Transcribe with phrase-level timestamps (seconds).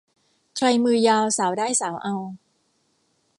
[0.57, 2.15] ใครมือยาวสาวได้สาวเอา